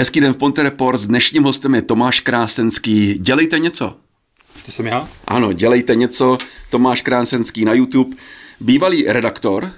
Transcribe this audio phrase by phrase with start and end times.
[0.00, 1.00] Hezký den v Ponte Report.
[1.00, 3.14] S dnešním hostem je Tomáš Krásenský.
[3.18, 3.96] Dělejte něco.
[4.66, 5.08] To jsem já?
[5.26, 6.38] Ano, dělejte něco.
[6.70, 8.16] Tomáš Krásenský na YouTube.
[8.60, 9.72] Bývalý redaktor,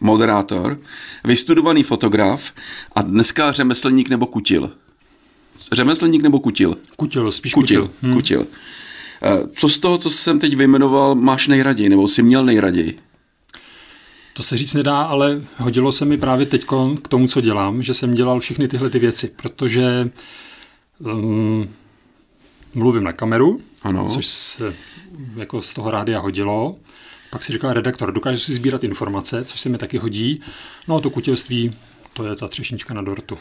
[0.00, 0.80] moderátor,
[1.24, 2.52] vystudovaný fotograf
[2.92, 4.70] a dneska řemeslník nebo kutil.
[5.72, 6.76] Řemeslník nebo kutil?
[6.96, 7.82] Kutil, spíš kutil.
[7.82, 7.96] kutil.
[8.02, 8.14] Hmm.
[8.14, 8.46] kutil.
[9.22, 12.98] Eh, co z toho, co jsem teď vyjmenoval, máš nejraději, nebo jsi měl nejraději?
[14.38, 16.64] To se říct nedá, ale hodilo se mi právě teď
[17.02, 20.10] k tomu, co dělám, že jsem dělal všechny tyhle ty věci, protože
[20.98, 21.68] um,
[22.74, 24.08] mluvím na kameru, ano.
[24.10, 24.74] což se
[25.36, 26.76] jako z toho rádia hodilo.
[27.30, 30.40] Pak si říkal redaktor, dokážu si sbírat informace, což se mi taky hodí.
[30.88, 31.74] No a to kutilství,
[32.12, 33.38] to je ta třešnička na dortu.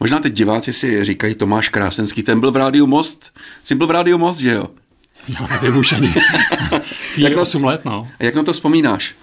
[0.00, 3.38] Možná teď diváci si říkají Tomáš Krásenský, ten byl v Rádiu Most.
[3.64, 4.68] Jsi byl v Rádiu Most, že jo?
[5.28, 6.14] Já nevím už ani.
[7.16, 8.08] jak na, 8 let, no.
[8.20, 9.14] Jak na to vzpomínáš?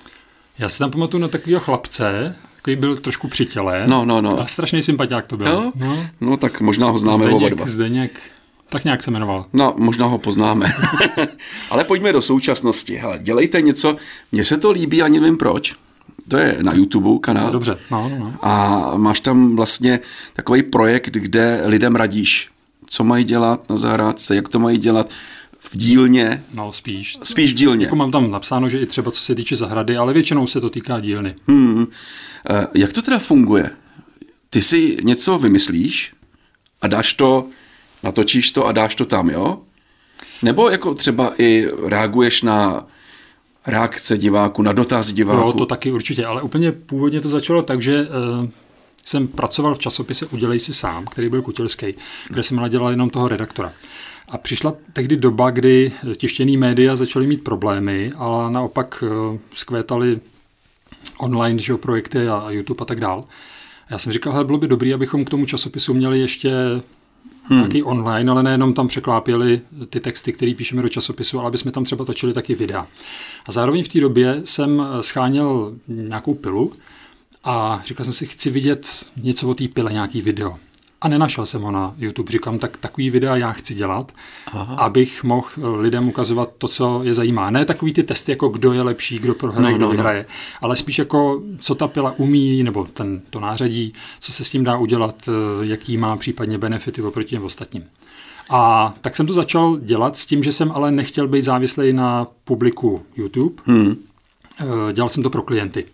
[0.59, 3.83] Já si tam pamatuju na takového chlapce, takový byl trošku při těle.
[3.87, 4.39] No, no, no.
[4.39, 5.47] A strašný sympatiák to byl.
[5.47, 5.71] Jo?
[5.75, 6.07] No.
[6.21, 7.67] no tak možná ho známe Zdeněk, oba dva.
[7.67, 8.19] Zdeněk,
[8.69, 9.45] tak nějak se jmenoval.
[9.53, 10.73] No, možná ho poznáme.
[11.69, 12.95] Ale pojďme do současnosti.
[12.95, 13.95] Hele, dělejte něco,
[14.31, 15.75] mně se to líbí, ani nevím proč.
[16.27, 17.45] To je na YouTube kanál.
[17.45, 18.33] No, dobře, no, no, no.
[18.41, 19.99] A máš tam vlastně
[20.33, 22.49] takový projekt, kde lidem radíš,
[22.87, 25.09] co mají dělat na zahrádce, jak to mají dělat
[25.71, 26.43] v dílně.
[26.53, 27.17] No, spíš.
[27.23, 27.85] Spíš v dílně.
[27.85, 30.69] Jako mám tam napsáno, že i třeba co se týče zahrady, ale většinou se to
[30.69, 31.35] týká dílny.
[31.47, 31.87] Hmm.
[32.73, 33.69] Jak to teda funguje?
[34.49, 36.13] Ty si něco vymyslíš
[36.81, 37.47] a dáš to,
[38.03, 39.61] natočíš to a dáš to tam, jo?
[40.41, 42.87] Nebo jako třeba i reaguješ na
[43.67, 45.45] reakce diváků, na dotaz diváků?
[45.45, 48.49] No, to taky určitě, ale úplně původně to začalo tak, že uh,
[49.05, 51.95] jsem pracoval v časopise Udělej si sám, který byl kutilský,
[52.29, 53.73] kde jsem nadělal jenom toho redaktora.
[54.27, 59.03] A přišla tehdy doba, kdy tištěný média začaly mít problémy, ale naopak
[59.53, 60.19] zkvétaly
[61.17, 63.23] online že, projekty a YouTube a tak dál.
[63.87, 66.51] A já jsem říkal, že bylo by dobré, abychom k tomu časopisu měli ještě
[67.43, 67.63] hmm.
[67.63, 71.71] taky online, ale nejenom tam překlápěli ty texty, které píšeme do časopisu, ale aby jsme
[71.71, 72.87] tam třeba točili taky videa.
[73.45, 76.73] A zároveň v té době jsem scháněl nějakou pilu
[77.43, 80.57] a říkal jsem si, chci vidět něco o té pile, nějaký video
[81.01, 82.31] a nenašel jsem ho na YouTube.
[82.31, 84.11] Říkám, tak takový videa já chci dělat,
[84.53, 84.75] Aha.
[84.75, 85.47] abych mohl
[85.79, 87.49] lidem ukazovat to, co je zajímá.
[87.49, 90.35] Ne takový ty testy, jako kdo je lepší, kdo prohraje, no, kdo no, vyhraje, no.
[90.61, 94.63] ale spíš jako, co ta pila umí, nebo ten, to nářadí, co se s tím
[94.63, 95.29] dá udělat,
[95.61, 97.83] jaký má případně benefity oproti těm ostatním.
[98.49, 102.27] A tak jsem to začal dělat s tím, že jsem ale nechtěl být závislý na
[102.43, 103.63] publiku YouTube.
[103.65, 103.95] Hmm.
[104.93, 105.85] Dělal jsem to pro klienty.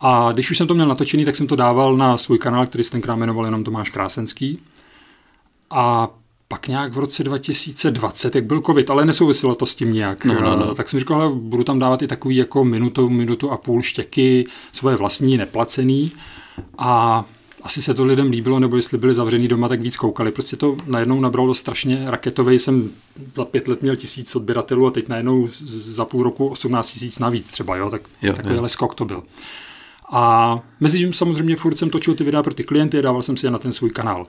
[0.00, 2.84] A když už jsem to měl natočený, tak jsem to dával na svůj kanál, který
[2.84, 4.58] se tenkrát jmenoval jenom Tomáš Krásenský.
[5.70, 6.10] A
[6.48, 10.40] pak nějak v roce 2020, jak byl covid, ale nesouviselo to s tím nějak, no,
[10.40, 10.74] no, no.
[10.74, 14.46] tak jsem říkal, že budu tam dávat i takový jako minutu, minutu a půl štěky,
[14.72, 16.12] svoje vlastní, neplacený.
[16.78, 17.24] A
[17.62, 20.30] asi se to lidem líbilo, nebo jestli byli zavřený doma, tak víc koukali.
[20.30, 22.58] Prostě to najednou nabralo strašně raketový.
[22.58, 22.90] Jsem
[23.36, 27.50] za pět let měl tisíc odběratelů a teď najednou za půl roku 18 tisíc navíc
[27.50, 27.90] třeba, jo?
[27.90, 28.68] Tak, jo, takovýhle jo.
[28.68, 29.22] skok to byl.
[30.12, 33.36] A mezi tím samozřejmě furt jsem točil ty videa pro ty klienty a dával jsem
[33.36, 34.26] si je na ten svůj kanál.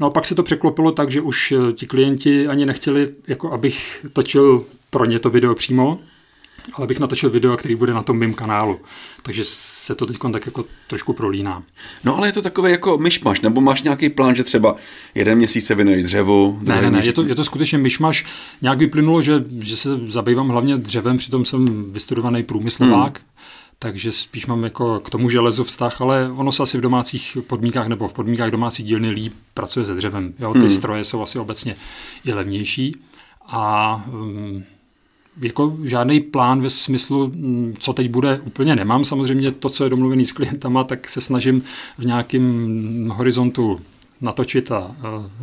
[0.00, 3.52] No a pak se to překlopilo tak, že už eh, ti klienti ani nechtěli, jako
[3.52, 5.98] abych točil pro ně to video přímo,
[6.74, 8.80] ale bych natočil video, který bude na tom mém kanálu.
[9.22, 11.62] Takže se to teď tak jako trošku prolíná.
[12.04, 14.76] No ale je to takové jako myšmaš, nebo máš nějaký plán, že třeba
[15.14, 16.58] jeden měsíc se věnuješ dřevu?
[16.62, 18.24] Ne, ne, ne, je to, je to skutečně myšmaš.
[18.62, 23.33] Nějak vyplynulo, že, že se zabývám hlavně dřevem, přitom jsem vystudovaný průmyslovák, hmm
[23.84, 27.86] takže spíš mám jako k tomu železu vztah, ale ono se asi v domácích podmínkách
[27.86, 30.34] nebo v podmínkách domácí dílny líp pracuje se dřevem.
[30.38, 30.52] Jo?
[30.52, 30.70] Ty hmm.
[30.70, 31.76] stroje jsou asi obecně
[32.24, 32.96] i levnější
[33.46, 34.64] a um,
[35.40, 39.04] jako žádný plán ve smyslu, mm, co teď bude, úplně nemám.
[39.04, 41.62] Samozřejmě to, co je domluvený s klientama, tak se snažím
[41.98, 43.80] v nějakém horizontu
[44.20, 44.94] natočit a uh,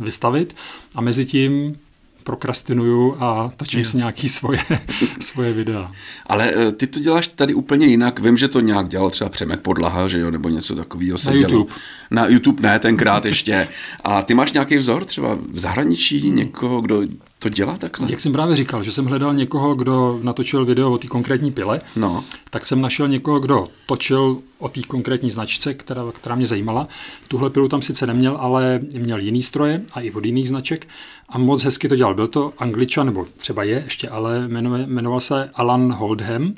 [0.04, 0.56] vystavit.
[0.94, 1.76] A mezi tím
[2.22, 4.64] prokrastinuju a točím si nějaký svoje,
[5.20, 5.92] svoje videa.
[6.26, 8.20] Ale eh, ty to děláš tady úplně jinak.
[8.20, 11.36] Vím, že to nějak dělal třeba Přemek Podlaha, že jo, nebo něco takového se Na
[11.36, 11.52] dělal.
[11.52, 11.74] YouTube.
[12.10, 13.68] Na YouTube ne, tenkrát ještě.
[14.04, 17.02] A ty máš nějaký vzor třeba v zahraničí, někoho, kdo
[17.42, 18.06] to dělá takhle?
[18.10, 21.80] Jak jsem právě říkal, že jsem hledal někoho, kdo natočil video o té konkrétní pile,
[21.96, 22.24] no.
[22.50, 26.88] tak jsem našel někoho, kdo točil o té konkrétní značce, která, která mě zajímala.
[27.28, 30.88] Tuhle pilu tam sice neměl, ale měl jiný stroje a i od jiných značek
[31.28, 32.14] a moc hezky to dělal.
[32.14, 36.54] Byl to angličan, nebo třeba je ještě, ale jmenuje, jmenoval se Alan Holdham.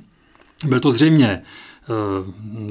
[0.64, 1.44] Byl to zřejmě uh,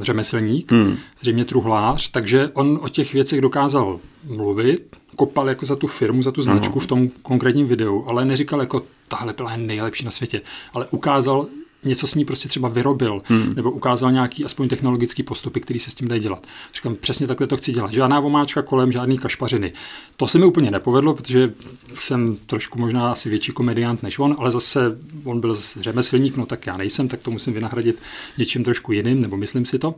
[0.01, 0.97] řemeslník, hmm.
[1.19, 6.31] zřejmě truhlář, takže on o těch věcech dokázal mluvit, kopal jako za tu firmu, za
[6.31, 6.79] tu značku no.
[6.79, 10.41] v tom konkrétním videu, ale neříkal jako tahle byla nejlepší na světě,
[10.73, 11.47] ale ukázal,
[11.85, 13.53] něco s ní prostě třeba vyrobil, hmm.
[13.55, 16.47] nebo ukázal nějaký aspoň technologický postupy, který se s tím dají dělat.
[16.75, 17.93] Říkám, přesně takhle to chci dělat.
[17.93, 19.73] Žádná vomáčka kolem, žádný kašpařiny.
[20.17, 21.53] To se mi úplně nepovedlo, protože
[21.93, 26.67] jsem trošku možná asi větší komediant než on, ale zase on byl řemeslník, no tak
[26.67, 27.99] já nejsem, tak to musím vynahradit
[28.37, 29.95] něčím trošku jiným, nebo myslím si to.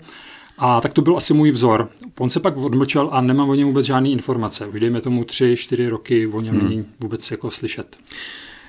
[0.58, 1.90] A tak to byl asi můj vzor.
[2.20, 4.68] On se pak odmlčel a nemám o něm vůbec žádné informace.
[4.68, 6.70] Už dejme tomu tři, čtyři roky o něm hmm.
[6.70, 7.98] není vůbec jako slyšet.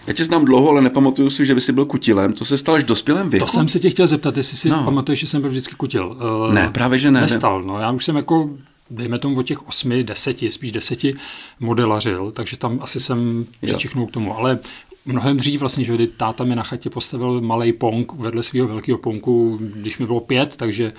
[0.06, 2.32] Já tě znám dlouho, ale nepamatuju si, že by si byl kutilem.
[2.32, 3.47] To se stalo až dospělém věku.
[3.47, 4.85] To jsem se tě chtěl zeptat, jestli si no.
[4.85, 6.17] pamatuješ, že jsem byl vždycky kutil.
[6.47, 7.20] Uh, ne, právě že ne.
[7.20, 7.62] Nestal.
[7.62, 8.50] No, já už jsem jako
[8.91, 11.14] dejme tomu o těch osmi, deseti, spíš deseti
[11.61, 14.37] modelařil, takže tam asi jsem přičichnul k tomu.
[14.37, 14.58] Ale
[15.06, 19.58] mnohem dřív vlastně, že táta mi na chatě postavil malý pong vedle svého velkého ponku,
[19.61, 20.93] když mi bylo pět, takže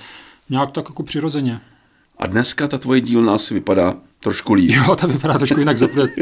[0.50, 1.60] nějak tak jako přirozeně.
[2.18, 4.72] A dneska ta tvoje dílna asi vypadá trošku líp.
[4.72, 5.78] Jo, ta vypadá trošku jinak.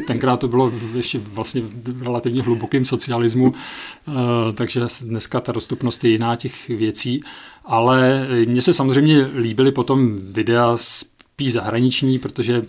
[0.07, 3.53] Tenkrát to bylo ještě vlastně v relativně hlubokým socialismu,
[4.07, 4.11] eh,
[4.53, 7.21] takže dneska ta dostupnost je jiná těch věcí.
[7.65, 12.61] Ale mně se samozřejmě líbily potom videa spíš zahraniční, protože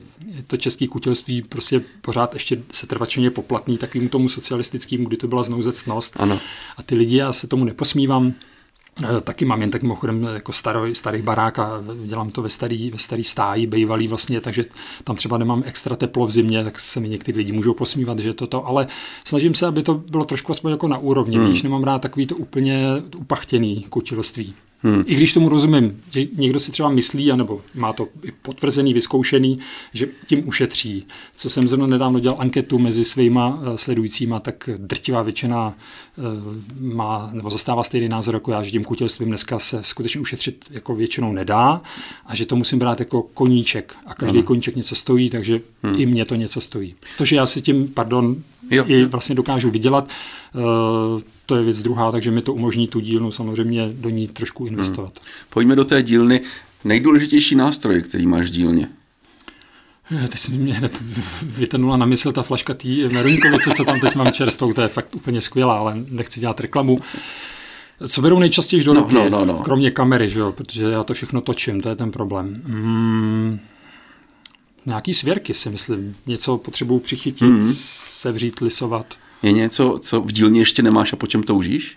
[0.46, 6.14] to české kutilství prostě pořád ještě setrvačně poplatný takovým tomu socialistickému, kdy to byla znouzecnost.
[6.16, 6.40] Ano.
[6.76, 8.34] A ty lidi, já se tomu neposmívám,
[9.20, 12.98] taky mám jen tak mimochodem jako starý, starý barák a dělám to ve starý, ve
[12.98, 14.64] starý stáji, bejvalý vlastně, takže
[15.04, 18.34] tam třeba nemám extra teplo v zimě, tak se mi někteří lidi můžou posmívat, že
[18.34, 18.86] toto, ale
[19.24, 21.46] snažím se, aby to bylo trošku aspoň jako na úrovni, hmm.
[21.46, 24.54] když nemám rád takový to úplně upachtěný kutilství.
[24.82, 25.02] Hmm.
[25.06, 28.08] I když tomu rozumím, že někdo si třeba myslí, anebo má to
[28.42, 29.58] potvrzený, vyzkoušený,
[29.94, 31.06] že tím ušetří.
[31.36, 35.74] Co jsem zrovna nedávno dělal anketu mezi svýma eh, sledujícíma, tak drtivá většina
[36.18, 36.22] eh,
[36.80, 40.94] má, nebo zastává stejný názor jako já, že tím kutilstvím dneska se skutečně ušetřit jako
[40.94, 41.80] většinou nedá
[42.26, 44.46] a že to musím brát jako koníček a každý ano.
[44.46, 46.00] koníček něco stojí, takže hmm.
[46.00, 46.94] i mě to něco stojí.
[47.18, 48.36] To, že já si tím, pardon,
[48.70, 48.84] jo.
[48.86, 50.08] i vlastně dokážu vydělat,
[50.54, 54.66] uh, to je věc druhá, takže mi to umožní tu dílnu samozřejmě do ní trošku
[54.66, 55.12] investovat.
[55.18, 55.26] Hmm.
[55.50, 56.40] Pojďme do té dílny.
[56.84, 58.88] Nejdůležitější nástroj, který máš v dílně?
[60.10, 61.02] Eh, teď mi mě hned
[61.42, 65.14] vytrnula na mysl ta flaška té Meruňkovice, co tam teď mám čerstvou, to je fakt
[65.14, 67.00] úplně skvělá, ale nechci dělat reklamu.
[68.08, 69.58] Co berou nejčastěji do no, ruky, no, no, no.
[69.58, 70.52] kromě kamery, že jo?
[70.52, 72.62] protože já to všechno točím, to je ten problém.
[72.64, 73.60] Hmm,
[74.86, 77.72] nějaký svěrky si myslím, něco potřebuju přichytit, mm-hmm.
[77.72, 79.14] sevřít, lisovat.
[79.42, 81.96] Je něco, co v dílně ještě nemáš a po čem toužíš?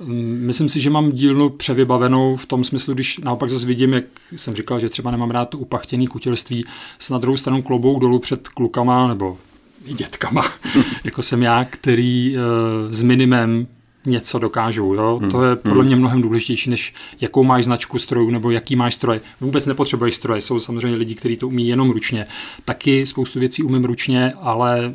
[0.00, 4.04] Mm, myslím si, že mám dílnu převybavenou v tom smyslu, když naopak zase vidím, jak
[4.36, 6.64] jsem říkal, že třeba nemám rád to upachtěný kutilství,
[6.98, 9.38] s na druhou stranu klobou dolů před klukama nebo
[9.84, 10.44] i dětkama,
[11.04, 13.66] jako jsem já, který uh, s minimem
[14.06, 14.94] něco dokážou.
[14.94, 15.18] Jo?
[15.22, 15.30] Hmm.
[15.30, 15.86] To je podle hmm.
[15.86, 19.20] mě mnohem důležitější, než jakou máš značku strojů nebo jaký máš stroje.
[19.40, 20.40] Vůbec nepotřebuješ stroje.
[20.40, 22.26] Jsou samozřejmě lidi, kteří to umí jenom ručně.
[22.64, 24.94] Taky spoustu věcí umím ručně, ale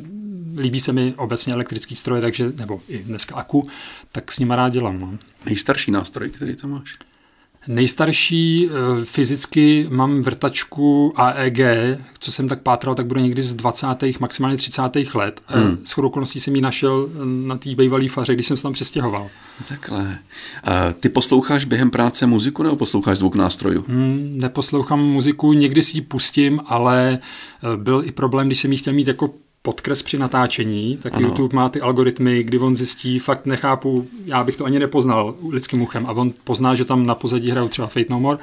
[0.58, 3.68] líbí se mi obecně elektrický stroje, takže, nebo i dneska aku,
[4.12, 5.00] tak s nimi rád dělám.
[5.00, 5.18] No.
[5.46, 6.92] Nejstarší nástroj, který tam máš?
[7.68, 11.58] Nejstarší eh, fyzicky mám vrtačku AEG,
[12.18, 13.86] co jsem tak pátral, tak bude někdy z 20.
[14.20, 14.82] maximálně 30.
[15.14, 15.40] let.
[15.48, 15.78] Eh, hmm.
[15.84, 19.28] S okolností jsem ji našel eh, na té bývalé faře, když jsem se tam přestěhoval.
[19.68, 20.18] Takhle.
[20.64, 23.84] A ty posloucháš během práce muziku nebo posloucháš zvuk nástrojů?
[23.88, 27.18] Hmm, neposlouchám muziku, někdy si ji pustím, ale
[27.76, 29.30] byl i problém, když jsem ji chtěl mít jako
[29.68, 31.28] podkres při natáčení, tak ano.
[31.28, 35.82] YouTube má ty algoritmy, kdy on zjistí, fakt nechápu, já bych to ani nepoznal lidským
[35.82, 38.38] uchem a on pozná, že tam na pozadí hrajou třeba Fate No More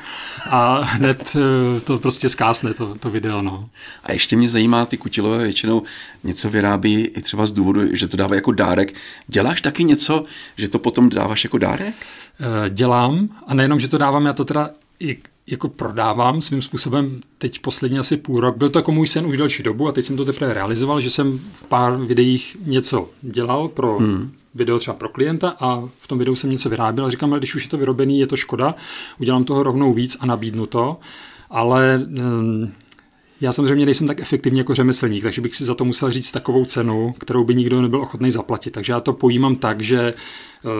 [0.50, 3.42] a hned eh, to prostě zkásne to, to video.
[3.42, 3.70] No.
[4.04, 5.84] A ještě mě zajímá, ty kutilové většinou
[6.24, 8.94] něco vyrábí i třeba z důvodu, že to dává jako dárek.
[9.28, 10.24] Děláš taky něco,
[10.58, 11.96] že to potom dáváš jako dárek?
[12.40, 17.22] Eh, dělám a nejenom, že to dávám, já to teda i jako prodávám svým způsobem
[17.38, 18.58] teď poslední asi půl rok.
[18.58, 21.10] Byl to jako můj sen už delší dobu a teď jsem to teprve realizoval, že
[21.10, 24.32] jsem v pár videích něco dělal pro hmm.
[24.56, 27.56] video třeba pro klienta a v tom videu jsem něco vyráběl a říkám, ale když
[27.56, 28.76] už je to vyrobený, je to škoda,
[29.20, 30.98] udělám toho rovnou víc a nabídnu to,
[31.50, 32.72] ale um,
[33.42, 36.66] já samozřejmě nejsem tak efektivní jako řemeslník, takže bych si za to musel říct takovou
[36.66, 38.72] cenu, kterou by nikdo nebyl ochotný zaplatit.
[38.72, 40.14] Takže já to pojímám tak, že
[40.64, 40.72] uh,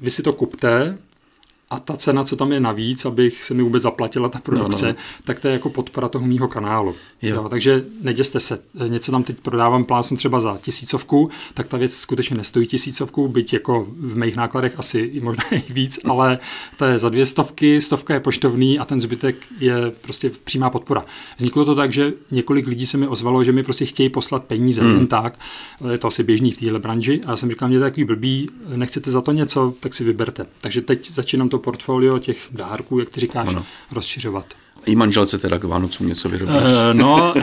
[0.00, 0.98] vy si to kupte,
[1.72, 4.92] a ta cena, co tam je navíc, abych se mi vůbec zaplatila ta produkce, no,
[4.92, 4.98] no.
[5.24, 6.94] tak to je jako podpora toho mýho kanálu.
[7.22, 7.34] Jo.
[7.34, 8.58] Jo, takže neděste se.
[8.88, 13.52] Něco tam teď prodávám plásnu třeba za tisícovku, tak ta věc skutečně nestojí tisícovku, byť
[13.52, 16.38] jako v mých nákladech asi i možná i víc, ale
[16.76, 21.04] to je za dvě stovky, stovka je poštovný a ten zbytek je prostě přímá podpora.
[21.36, 24.82] Vzniklo to tak, že několik lidí se mi ozvalo, že mi prostě chtějí poslat peníze
[24.82, 24.94] hmm.
[24.94, 25.38] jen tak.
[25.90, 27.20] Je to asi běžný v téhle branži.
[27.26, 30.46] A já jsem říkal, mě to takový blbý, nechcete za to něco, tak si vyberte.
[30.60, 33.64] Takže teď začínám to portfolio těch dárků, jak ty říkáš, ano.
[33.92, 34.46] rozšiřovat.
[34.86, 36.56] I manželce teda k Vánocům něco vyrobíš?
[36.56, 37.34] Uh, no,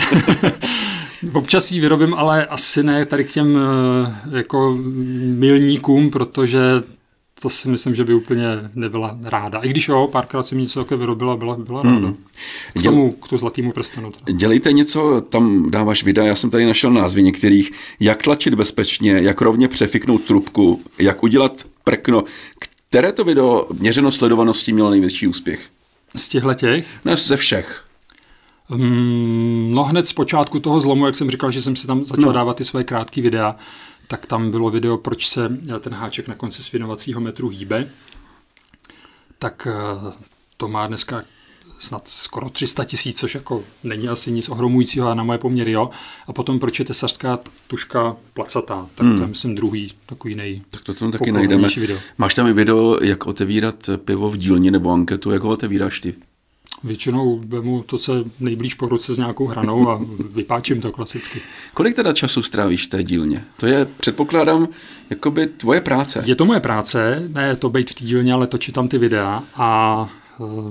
[1.33, 4.77] občas ji vyrobím, ale asi ne tady k těm uh, jako
[5.21, 6.61] milníkům, protože
[7.41, 8.45] to si myslím, že by úplně
[8.75, 9.59] nebyla ráda.
[9.59, 11.97] I když jo, párkrát jsem něco také vyrobila, byla, byla ráda.
[11.97, 12.17] Hmm.
[12.73, 14.11] K tomu, k tomu zlatýmu prstenu.
[14.11, 14.37] Teda.
[14.37, 19.41] Dělejte něco, tam dáváš videa, já jsem tady našel názvy některých, jak tlačit bezpečně, jak
[19.41, 22.23] rovně přefiknout trubku, jak udělat prkno.
[22.89, 25.69] Které to video měřeno sledovaností mělo největší úspěch?
[26.15, 26.87] Z těchto těch?
[27.05, 27.85] Ne, ze všech.
[28.69, 32.25] Um, no hned z počátku toho zlomu, jak jsem říkal, že jsem si tam začal
[32.25, 32.31] no.
[32.31, 33.55] dávat ty své krátké videa,
[34.07, 37.89] tak tam bylo video, proč se ten háček na konci svinovacího metru hýbe.
[39.39, 40.13] Tak eh,
[40.57, 41.21] to má dneska
[41.79, 45.89] snad skoro 300 tisíc, což jako není asi nic ohromujícího a na moje poměry jo.
[46.27, 49.17] A potom proč je tesařská tuška placatá, tak hmm.
[49.17, 50.61] to je myslím druhý takový nej.
[50.69, 51.67] Tak to tam taky najdeme.
[51.75, 51.97] Video.
[52.17, 56.13] Máš tam i video, jak otevírat pivo v dílně nebo anketu, jak ho otevíráš ty?
[56.83, 60.01] Většinou vemu to, co je nejblíž po ruce s nějakou hranou a
[60.33, 61.39] vypáčím to klasicky.
[61.73, 63.45] Kolik teda času strávíš v té dílně?
[63.57, 64.67] To je, předpokládám,
[65.09, 66.23] jakoby tvoje práce.
[66.25, 69.43] Je to moje práce, ne to být v té dílně, ale točit tam ty videa
[69.55, 70.09] a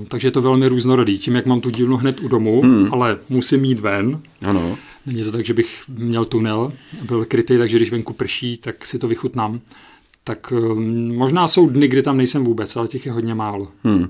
[0.07, 1.17] takže je to velmi různorodý.
[1.17, 2.93] Tím, jak mám tu dílnu hned u domu, hmm.
[2.93, 4.21] ale musím jít ven.
[4.41, 4.77] Ano.
[5.05, 8.99] Není to tak, že bych měl tunel, byl krytý, takže když venku prší, tak si
[8.99, 9.59] to vychutnám.
[10.23, 10.75] Tak e,
[11.15, 13.67] možná jsou dny, kdy tam nejsem vůbec, ale těch je hodně málo.
[13.83, 14.09] Hmm.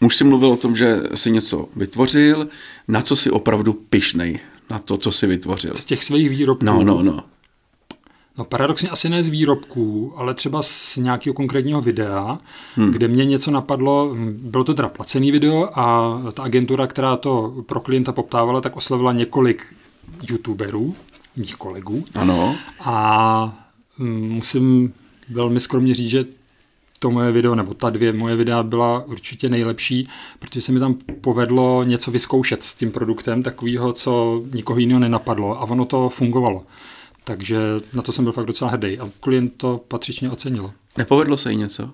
[0.00, 2.48] Muž si mluvil o tom, že si něco vytvořil,
[2.88, 5.72] na co si opravdu pišnej, na to, co si vytvořil.
[5.76, 6.64] Z těch svých výrobků?
[6.64, 7.24] No, no, no.
[8.38, 12.38] No paradoxně asi ne z výrobků, ale třeba z nějakého konkrétního videa,
[12.74, 12.90] hmm.
[12.90, 17.80] kde mě něco napadlo, bylo to teda placený video a ta agentura, která to pro
[17.80, 19.74] klienta poptávala, tak oslovila několik
[20.30, 20.94] youtuberů,
[21.36, 22.04] mých kolegů.
[22.14, 22.56] Ano.
[22.80, 24.92] A mm, musím
[25.30, 26.24] velmi skromně říct, že
[26.98, 30.94] to moje video, nebo ta dvě moje videa byla určitě nejlepší, protože se mi tam
[31.20, 36.64] povedlo něco vyzkoušet s tím produktem, takového, co nikoho jiného nenapadlo a ono to fungovalo.
[37.28, 37.58] Takže
[37.92, 40.72] na to jsem byl fakt docela hrdý a klient to patřičně ocenil.
[40.98, 41.90] Nepovedlo se jí něco?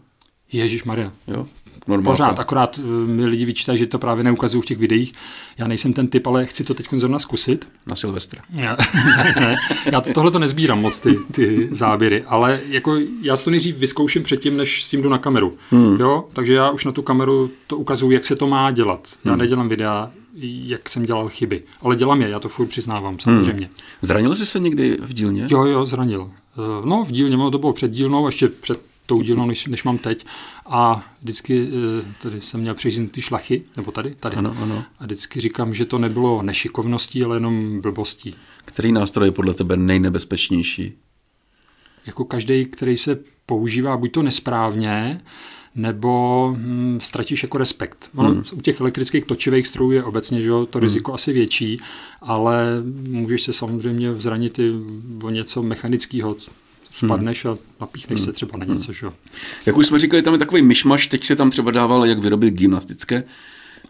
[0.52, 1.12] Ježíš Maria.
[1.28, 1.46] Jo,
[1.86, 2.12] normálka.
[2.12, 5.12] Pořád, akorát eh, mi lidi vyčítají, že to právě neukazují v těch videích.
[5.58, 7.68] Já nejsem ten typ, ale chci to teď zrovna zkusit.
[7.86, 8.42] Na Silvestra.
[8.54, 9.56] Já, ne, ne,
[9.92, 14.22] já to, tohle to nezbírám moc, ty, ty záběry, ale jako já to nejdřív vyzkouším
[14.22, 15.56] předtím, než s tím jdu na kameru.
[15.70, 16.00] Hmm.
[16.00, 16.24] Jo?
[16.32, 19.08] Takže já už na tu kameru to ukazuju, jak se to má dělat.
[19.24, 19.40] Já hmm.
[19.40, 20.10] nedělám videa,
[20.40, 23.66] jak jsem dělal chyby, ale dělám je, já to furt přiznávám, samozřejmě.
[23.66, 23.76] Hmm.
[24.02, 25.46] Zranil jsi se někdy v dílně?
[25.50, 26.30] Jo, jo, zranil.
[26.56, 29.98] Eh, no, v dílně, to bylo před dílnou, ještě před tou dílnou, než, než mám
[29.98, 30.26] teď.
[30.66, 32.74] A vždycky eh, tady jsem měl
[33.10, 34.36] ty šlachy, nebo tady, tady.
[34.36, 34.84] Ano, ano.
[34.98, 38.34] A vždycky říkám, že to nebylo nešikovností, ale jenom blbostí.
[38.64, 40.92] Který nástroj je podle tebe nejnebezpečnější?
[42.06, 45.20] Jako každý, který se používá buď to nesprávně,
[45.74, 48.10] nebo hm, ztratíš jako respekt.
[48.14, 48.44] Ono, hmm.
[48.52, 50.82] U těch elektrických točivých strojů je obecně že, to hmm.
[50.82, 51.14] riziko hmm.
[51.14, 51.80] asi větší,
[52.20, 52.66] ale
[53.08, 54.72] můžeš se samozřejmě zranit i
[55.22, 56.36] o něco mechanického,
[56.92, 57.54] spadneš hmm.
[57.54, 58.26] a napíchneš hmm.
[58.26, 58.92] se třeba na něco.
[58.92, 59.06] Že?
[59.66, 62.54] Jak už jsme říkali, tam je takový myšmaš, teď se tam třeba dával, jak vyrobit
[62.54, 63.24] gymnastické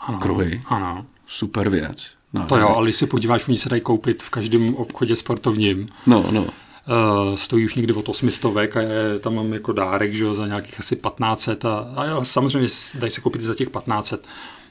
[0.00, 0.62] ano, kruhy.
[0.66, 1.06] Ano.
[1.26, 2.08] Super věc.
[2.32, 5.88] No, to jo, ale když se podíváš, oni se dají koupit v každém obchodě sportovním.
[6.06, 6.46] No, no.
[6.88, 10.46] Uh, stojí už někdy od 800 a je, tam mám jako dárek, že jo, za
[10.46, 14.26] nějakých asi 1500 a, a jo, samozřejmě dají se koupit za těch 1500.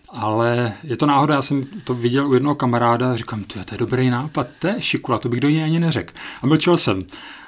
[0.10, 3.66] Ale je to náhoda, já jsem to viděl u jednoho kamaráda a říkám, to je,
[3.66, 6.14] to je dobrý nápad, to je šikula, to bych do něj ani neřekl.
[6.42, 7.04] A mlčel jsem.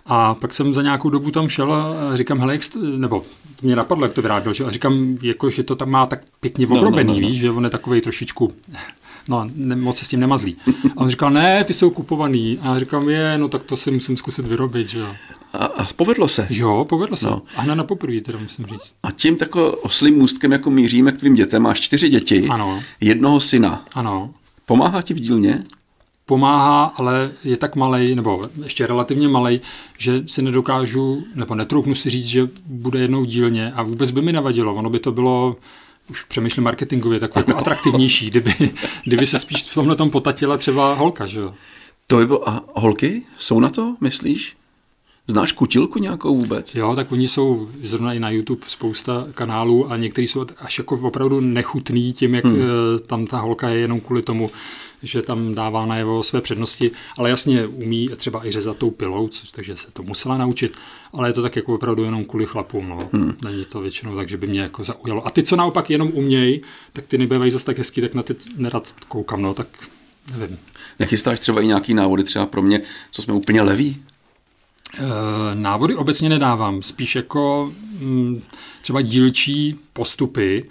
[0.06, 2.62] A pak jsem za nějakou dobu tam šel a říkám, hele, jak
[2.98, 4.66] nebo to mě napadlo, jak to vyráběl, že?
[4.66, 7.28] a říkám, jako, že to tam má tak pěkně obrobený, no, no, no, no.
[7.28, 8.54] víš, že on je takový trošičku
[9.28, 10.58] no, ne, moc se s tím nemazlí.
[10.98, 12.60] A on říkal, ne, ty jsou kupovaný.
[12.62, 15.08] A já říkám, je, no tak to si musím zkusit vyrobit, že jo.
[15.54, 16.48] A, a povedlo se.
[16.50, 17.26] Jo, povedlo se.
[17.26, 17.42] No.
[17.56, 18.94] A hned na poprvé, teda musím říct.
[19.04, 21.62] A tím tako oslým můstkem jako míříme k tvým dětem.
[21.62, 22.84] Máš čtyři děti, ano.
[23.02, 23.86] jednoho syna.
[23.96, 24.34] Ano.
[24.66, 25.64] Pomáhá ti v dílně?
[26.26, 29.62] pomáhá, ale je tak malý, nebo ještě relativně malý,
[29.98, 34.34] že si nedokážu, nebo netroufnu si říct, že bude jednou dílně a vůbec by mi
[34.34, 34.76] nevadilo.
[34.76, 35.56] Ono by to bylo
[36.10, 38.54] už přemýšlím marketingově, takový jako atraktivnější, kdyby,
[39.04, 41.54] kdyby se spíš v tomhle tom potatila třeba holka, že jo?
[42.08, 44.56] To by bylo, a holky jsou na to, myslíš?
[45.28, 46.76] Znáš kutilku nějakou vůbec?
[46.76, 50.96] Jo, tak oni jsou zrovna i na YouTube spousta kanálů a některý jsou až jako
[50.96, 52.56] opravdu nechutný tím, jak hmm.
[52.62, 54.52] Eh, tam ta holka je jenom kvůli tomu,
[55.04, 59.52] že tam dává najevo své přednosti, ale jasně umí třeba i řezat tou pilou, což,
[59.52, 60.78] takže se to musela naučit,
[61.14, 63.10] ale je to tak jako opravdu jenom kvůli chlapům, no.
[63.14, 63.38] Hmm.
[63.44, 65.28] Není to většinou tak, že by mě jako zaujalo.
[65.28, 66.62] A ty, co naopak jenom umějí,
[66.94, 69.68] tak ty nebývají zase tak hezký, tak na ty nerad koukám, no, tak
[70.38, 70.58] nevím.
[71.00, 72.82] Nechystáš třeba i nějaký návody třeba pro mě,
[73.12, 74.04] co jsme úplně leví?
[74.98, 75.02] E,
[75.56, 78.42] návody obecně nedávám, spíš jako mm,
[78.82, 80.70] třeba dílčí postupy,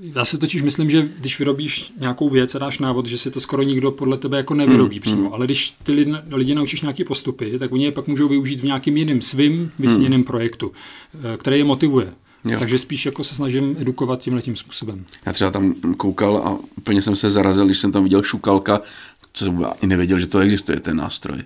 [0.00, 3.40] Já si totiž myslím, že když vyrobíš nějakou věc a dáš návod, že si to
[3.40, 5.22] skoro nikdo podle tebe jako nevyrobí hmm, přímo.
[5.22, 5.32] Hmm.
[5.32, 8.64] Ale když ty lidi, lidi naučíš nějaký postupy, tak oni je pak můžou využít v
[8.64, 10.24] nějakým jiným svým vysněným hmm.
[10.24, 10.72] projektu,
[11.14, 12.12] eh, který je motivuje.
[12.44, 12.58] Jo.
[12.58, 15.04] Takže spíš jako se snažím edukovat tímhle tím způsobem.
[15.26, 18.80] Já třeba tam koukal a úplně jsem se zarazil, když jsem tam viděl šukalka,
[19.32, 21.38] co jsem i nevěděl, že to existuje, ten nástroj.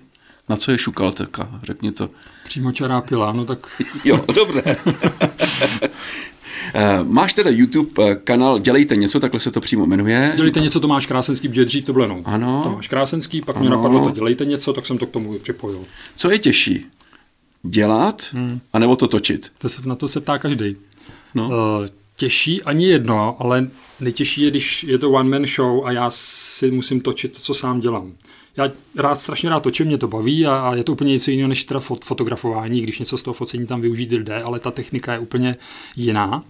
[0.49, 1.59] Na co je šukalka?
[1.63, 2.09] Řekni to.
[2.45, 3.81] Přímo čará pila, no tak...
[4.03, 4.77] jo, dobře.
[6.73, 10.33] Eh, máš teda YouTube eh, kanál Dělejte něco, takhle se to přímo jmenuje.
[10.35, 12.61] Dělejte něco, Tomáš Krásenský, protože dřív to bylo jenom ano.
[12.63, 13.61] Tomáš Krásenský, pak ano.
[13.61, 15.83] mě napadlo to Dělejte něco, tak jsem to k tomu připojil.
[16.15, 16.85] Co je těžší?
[17.63, 18.59] Dělat, hmm.
[18.73, 19.51] anebo to točit?
[19.57, 20.75] To se, na to se ptá každý.
[21.35, 21.47] No.
[21.47, 21.53] Uh,
[22.15, 23.67] těžší ani jedno, ale
[23.99, 27.53] nejtěžší je, když je to one man show a já si musím točit to, co
[27.53, 28.13] sám dělám.
[28.57, 31.47] Já rád, strašně rád točím, mě to baví a, a je to úplně něco jiného
[31.47, 35.13] než teda fot, fotografování, když něco z toho focení tam využít jde, ale ta technika
[35.13, 35.55] je úplně
[35.95, 36.43] jiná.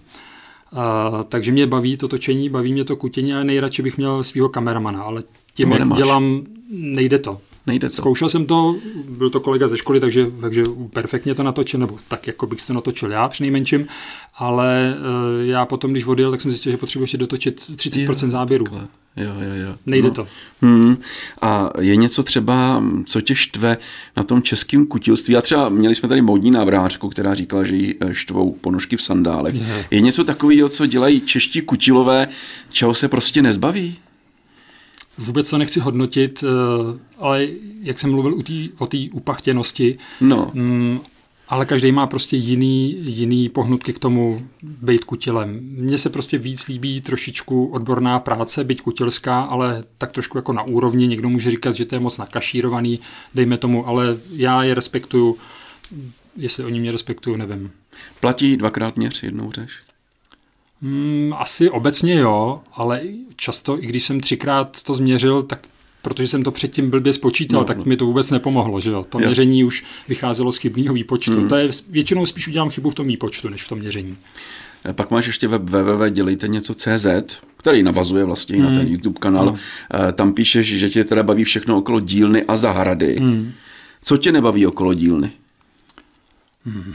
[0.72, 4.48] Uh, takže mě baví to točení, baví mě to kutění a nejradši bych měl svého
[4.48, 5.22] kameramana, ale
[5.54, 7.40] tím, jak dělám, nejde to.
[7.68, 7.96] Nejde to.
[7.96, 8.76] Zkoušel jsem to,
[9.08, 12.72] byl to kolega ze školy, takže, takže perfektně to natočil, nebo tak, jako bych to
[12.72, 13.86] natočil já přinejmenším,
[14.34, 18.30] ale uh, já potom, když odjel, tak jsem zjistil, že potřebuji ještě dotočit 30% jo,
[18.30, 18.64] záběru.
[19.16, 19.74] Jo, jo, jo.
[19.86, 20.14] Nejde no.
[20.14, 20.26] to.
[20.62, 20.96] Hmm.
[21.42, 23.76] A je něco třeba, co tě štve
[24.16, 25.36] na tom českém kutilství?
[25.36, 29.02] A třeba měli jsme tady modní návrhářku, která říkala, že jí eh, štvou ponožky v
[29.02, 29.54] sandálech.
[29.54, 32.28] Je, je něco takového, co dělají čeští kutilové,
[32.72, 33.98] čeho se prostě nezbaví?
[35.18, 37.48] Vůbec to nechci hodnotit, eh, ale
[37.82, 38.42] jak jsem mluvil
[38.78, 40.50] o té upachtěnosti, no.
[40.54, 41.00] Mm,
[41.48, 45.60] ale každý má prostě jiný, jiný pohnutky k tomu být kutilem.
[45.62, 50.62] Mně se prostě víc líbí trošičku odborná práce, být kutilská, ale tak trošku jako na
[50.62, 51.06] úrovni.
[51.06, 53.00] Někdo může říkat, že to je moc nakašírovaný,
[53.34, 55.36] dejme tomu, ale já je respektuju.
[56.36, 57.70] Jestli oni mě respektují, nevím.
[58.20, 59.87] Platí dvakrát měř, jednou řeš?
[60.82, 63.00] Hmm, asi obecně jo, ale
[63.36, 65.66] často, i když jsem třikrát to změřil, tak
[66.02, 67.82] protože jsem to předtím blbě spočítal, no, tak no.
[67.86, 69.04] mi to vůbec nepomohlo, že jo.
[69.08, 69.26] To jo.
[69.26, 71.40] měření už vycházelo z chybného výpočtu.
[71.40, 71.48] Mm.
[71.48, 74.16] To je, většinou spíš udělám chybu v tom výpočtu, než v tom měření.
[74.84, 77.06] Eh, pak máš ještě web www něco CZ,
[77.56, 78.62] který navazuje vlastně mm.
[78.62, 79.50] na ten YouTube kanál.
[79.50, 79.56] Mm.
[80.12, 83.16] Tam píšeš, že tě teda baví všechno okolo dílny a zahrady.
[83.20, 83.52] Mm.
[84.02, 85.30] Co tě nebaví okolo dílny?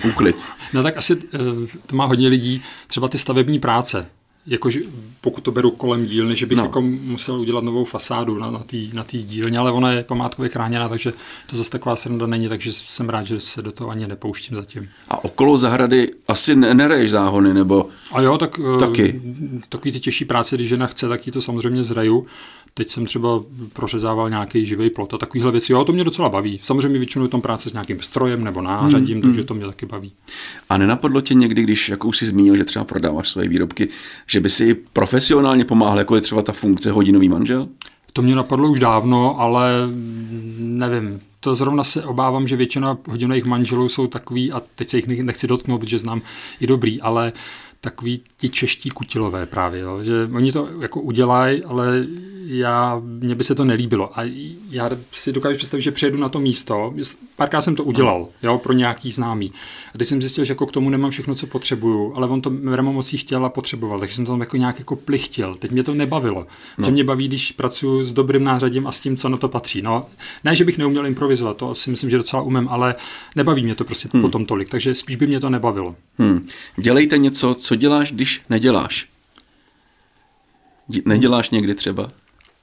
[0.10, 0.46] Úklid.
[0.74, 1.40] No tak asi eh,
[1.86, 4.06] to má hodně lidí, třeba ty stavební práce.
[4.48, 4.80] Jakože
[5.22, 6.64] pokud to beru kolem dílny, že bych no.
[6.64, 10.90] jako musel udělat novou fasádu na, na té na dílně, ale ona je památkově chráněná,
[10.90, 11.14] takže
[11.50, 14.90] to zase taková sranda není, takže jsem rád, že se do toho ani nepouštím zatím.
[15.10, 19.22] A okolo zahrady asi nereješ záhony, nebo A jo, tak eh, taky.
[19.70, 22.28] takový ty těžší práce, když žena chce, tak ji to samozřejmě zraju.
[22.76, 25.74] Teď jsem třeba prořezával nějaký živý plot a takovýhle věci.
[25.74, 26.60] Jo, to mě docela baví.
[26.64, 29.48] Samozřejmě většinou je tam práce s nějakým strojem nebo nářadím, hmm, takže hmm.
[29.48, 30.12] to mě taky baví.
[30.70, 33.88] A nenapadlo tě někdy, když jako už si zmínil, že třeba prodáváš své výrobky,
[34.28, 37.68] že by si profesionálně pomáhal, jako je třeba ta funkce hodinový manžel?
[38.14, 39.72] To mě napadlo už dávno, ale
[40.58, 41.22] nevím.
[41.40, 45.48] To zrovna se obávám, že většina hodinových manželů jsou takový, a teď se jich nechci
[45.48, 46.22] dotknout, protože znám
[46.60, 47.34] i dobrý, ale
[47.84, 50.04] takový ti čeští kutilové právě, jo?
[50.04, 52.06] že oni to jako udělají, ale
[52.46, 54.20] já, mně by se to nelíbilo.
[54.20, 54.22] A
[54.70, 56.94] já si dokážu představit, že přijedu na to místo,
[57.36, 59.54] párkrát jsem to udělal, jo, pro nějaký známý.
[59.96, 62.50] A teď jsem zjistil, že jako k tomu nemám všechno, co potřebuju, ale on to
[62.50, 65.56] mremo mocí chtěl a potřeboval, takže jsem to tam jako nějak jako plichtil.
[65.60, 66.48] Teď mě to nebavilo.
[66.78, 66.86] No.
[66.86, 69.82] Že mě baví, když pracuji s dobrým nářadím a s tím, co na to patří.
[69.82, 70.06] No,
[70.44, 72.96] ne, že bych neuměl improvizovat, to si myslím, že docela umím, ale
[73.36, 74.22] nebaví mě to prostě hmm.
[74.22, 75.96] potom tolik, takže spíš by mě to nebavilo.
[76.18, 76.48] Hmm.
[76.78, 79.08] Dělejte něco, co děláš, když neděláš.
[81.06, 82.08] Neděláš někdy třeba?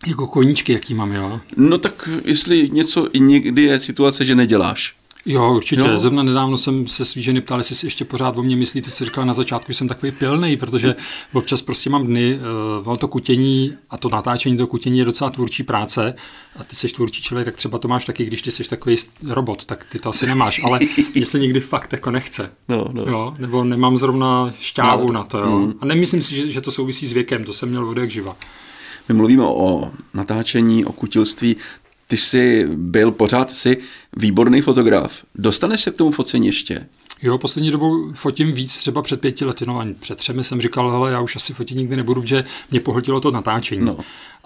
[0.06, 1.40] Jako koníčky, jaký mám, jo?
[1.56, 4.96] No tak jestli něco někdy je situace, že neděláš.
[5.26, 5.80] Jo, určitě.
[5.80, 5.98] Jo.
[5.98, 8.90] Zrovna nedávno jsem se svý ženy ptal, jestli si ještě pořád o mě myslí to,
[8.90, 10.94] co říkala na začátku, že jsem takový pilný, protože
[11.32, 12.38] občas prostě mám dny,
[12.86, 16.14] uh, to kutění a to natáčení to kutění je docela tvůrčí práce
[16.56, 18.96] a ty jsi tvůrčí člověk, tak třeba to máš taky, když ty jsi takový
[19.28, 20.80] robot, tak ty to asi nemáš, ale
[21.14, 22.50] mě se někdy fakt jako nechce.
[22.68, 23.02] No, no.
[23.02, 25.12] Jo, nebo nemám zrovna šťávu no.
[25.12, 25.58] na to, jo.
[25.58, 25.74] Mm.
[25.80, 28.36] A nemyslím si, že, že to souvisí s věkem, to jsem měl od jak živa.
[29.08, 31.56] My mluvíme o natáčení, o kutilství.
[32.10, 33.78] Ty jsi byl pořád si
[34.16, 35.24] výborný fotograf.
[35.34, 36.86] Dostaneš se k tomu focení ještě?
[37.22, 40.90] Jo, poslední dobou fotím víc, třeba před pěti lety, no a před třemi jsem říkal,
[40.90, 43.84] hele, já už asi fotit nikdy nebudu, že mě pohltilo to natáčení.
[43.84, 43.98] No.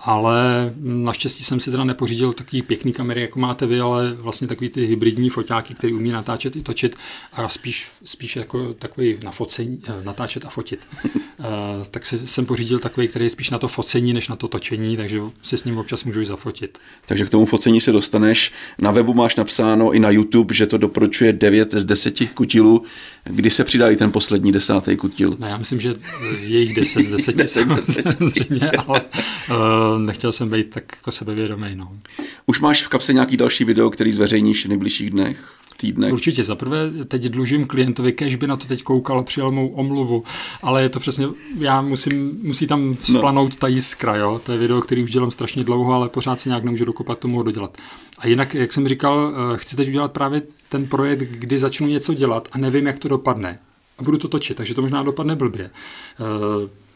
[0.04, 4.68] Ale naštěstí jsem si teda nepořídil takový pěkný kamery, jako máte vy, ale vlastně takový
[4.68, 6.96] ty hybridní foťáky, který umí natáčet i točit
[7.32, 10.80] a spíš, spíš jako takový na focení, eh, natáčet a fotit.
[11.04, 11.44] uh,
[11.90, 14.96] tak se, jsem pořídil takový, který je spíš na to focení, než na to točení,
[14.96, 16.78] takže si s ním občas můžu i zafotit.
[17.06, 18.52] Takže k tomu focení se dostaneš.
[18.78, 22.82] Na webu máš napsáno i na YouTube, že to doporučuje 9 z 10 kutilů.
[23.24, 25.36] Kdy se přidá i ten poslední desátý kutil?
[25.38, 25.94] No já myslím, že
[26.40, 29.02] je jich 10 z 10, 10 samozřejmě, ale
[29.50, 31.74] uh, nechtěl jsem být tak jako sebevědomý.
[31.74, 31.98] No.
[32.46, 35.54] Už máš v kapse nějaký další video, který zveřejníš v nejbližších dnech?
[35.76, 36.12] týdnech.
[36.12, 36.44] Určitě.
[36.44, 40.24] Zaprvé teď dlužím klientovi, kež by na to teď koukal a přijal mou omluvu,
[40.62, 41.26] ale je to přesně,
[41.58, 43.56] já musím, musí tam splanout no.
[43.58, 44.40] ta jiskra, jo?
[44.46, 47.42] To je video, který už dělám strašně dlouho, ale pořád se nějak nemůžu dokopat tomu
[47.42, 47.78] dodělat.
[48.18, 52.14] A jinak, jak jsem říkal, eh, chci teď udělat právě ten projekt, kdy začnu něco
[52.14, 53.58] dělat a nevím, jak to dopadne.
[53.98, 55.70] A budu to točit, takže to možná dopadne blbě.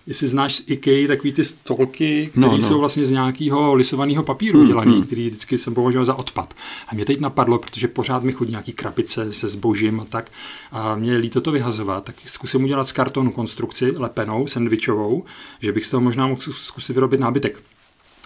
[0.09, 2.61] Jestli znáš z IKEA takový ty stolky, které no, no.
[2.61, 5.03] jsou vlastně z nějakého lisovaného papíru hmm, dělaný, hmm.
[5.03, 6.55] který vždycky jsem považoval za odpad.
[6.89, 10.31] A mě teď napadlo, protože pořád mi chodí nějaký krabice se zbožím a tak,
[10.73, 15.25] a mě je líto to vyhazovat, tak zkusím udělat z kartonu konstrukci lepenou, sandvičovou,
[15.61, 17.63] že bych z toho možná mohl zkusit vyrobit nábytek.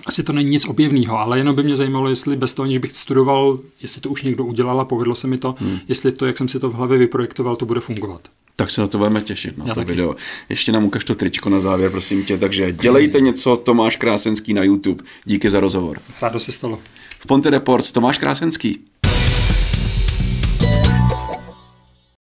[0.06, 2.96] Asi to není nic objevného, ale jenom by mě zajímalo, jestli bez toho, než bych
[2.96, 5.78] studoval, jestli to už někdo udělal a povedlo se mi to, hmm.
[5.88, 8.28] jestli to, jak jsem si to v hlavě vyprojektoval, to bude fungovat.
[8.56, 9.90] Tak se na to budeme těšit, na Já to taky.
[9.90, 10.16] video.
[10.48, 12.38] Ještě nám ukaž to tričko na závěr, prosím tě.
[12.38, 15.04] Takže dělejte něco, Tomáš Krásenský na YouTube.
[15.24, 16.00] Díky za rozhovor.
[16.22, 16.78] Rádo se stalo.
[17.18, 18.80] V Ponte Reports Tomáš Krásenský.